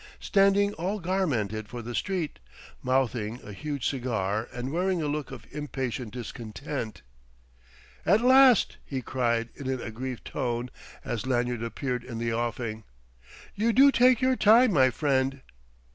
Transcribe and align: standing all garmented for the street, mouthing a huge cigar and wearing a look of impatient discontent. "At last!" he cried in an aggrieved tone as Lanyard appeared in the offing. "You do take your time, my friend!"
standing 0.19 0.73
all 0.73 0.99
garmented 0.99 1.67
for 1.67 1.83
the 1.83 1.93
street, 1.93 2.39
mouthing 2.81 3.39
a 3.43 3.53
huge 3.53 3.87
cigar 3.87 4.47
and 4.51 4.71
wearing 4.71 4.99
a 4.99 5.05
look 5.07 5.29
of 5.29 5.45
impatient 5.51 6.11
discontent. 6.13 7.03
"At 8.03 8.21
last!" 8.21 8.77
he 8.83 9.03
cried 9.03 9.49
in 9.55 9.69
an 9.69 9.79
aggrieved 9.79 10.25
tone 10.25 10.71
as 11.05 11.27
Lanyard 11.27 11.61
appeared 11.61 12.03
in 12.03 12.17
the 12.17 12.33
offing. 12.33 12.83
"You 13.53 13.73
do 13.73 13.91
take 13.91 14.21
your 14.21 14.35
time, 14.35 14.73
my 14.73 14.89
friend!" 14.89 15.43